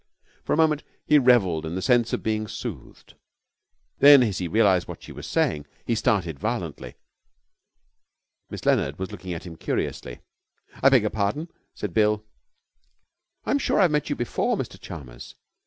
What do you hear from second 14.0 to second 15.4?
you before, Mr Chalmers.'